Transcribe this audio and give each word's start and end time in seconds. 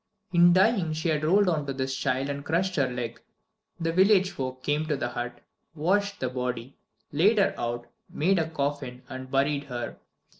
In 0.33 0.51
dying 0.53 0.93
she 0.93 1.09
had 1.09 1.23
rolled 1.23 1.47
on 1.47 1.67
to 1.67 1.73
this 1.73 1.95
child 1.95 2.27
and 2.27 2.43
crushed 2.43 2.75
her 2.75 2.89
leg. 2.89 3.21
The 3.79 3.93
village 3.93 4.31
folk 4.31 4.63
came 4.63 4.87
to 4.87 4.97
the 4.97 5.09
hut, 5.09 5.41
washed 5.75 6.19
the 6.19 6.29
body, 6.29 6.75
laid 7.11 7.37
her 7.37 7.53
out, 7.55 7.85
made 8.09 8.39
a 8.39 8.49
coffin, 8.49 9.03
and 9.09 9.29
buried 9.29 9.65
her. 9.65 9.97